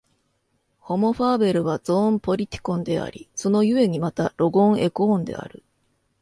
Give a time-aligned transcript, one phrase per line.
[0.79, 5.61] ホモ・ファーベルはゾーン・ポリティコンであり、その故にまたロゴン・エコーンである。